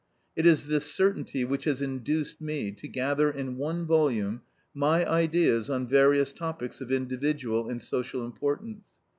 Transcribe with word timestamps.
It 0.35 0.47
is 0.47 0.65
this 0.65 0.91
certainty 0.91 1.45
which 1.45 1.65
has 1.65 1.79
induced 1.79 2.41
me 2.41 2.71
to 2.71 2.87
gather 2.87 3.29
in 3.29 3.55
one 3.57 3.85
volume 3.85 4.41
my 4.73 5.07
ideas 5.07 5.69
on 5.69 5.87
various 5.87 6.33
topics 6.33 6.81
of 6.81 6.91
individual 6.91 7.69
and 7.69 7.79
social 7.79 8.25
importance. 8.25 8.87